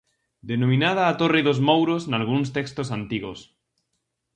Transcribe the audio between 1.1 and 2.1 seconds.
Torre dos Mouros